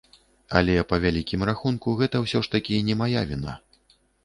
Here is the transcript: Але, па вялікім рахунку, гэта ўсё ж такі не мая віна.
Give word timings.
Але, 0.59 0.77
па 0.93 0.97
вялікім 1.03 1.45
рахунку, 1.51 1.95
гэта 2.01 2.23
ўсё 2.25 2.43
ж 2.49 2.53
такі 2.57 2.83
не 2.91 2.99
мая 3.05 3.21
віна. 3.35 3.53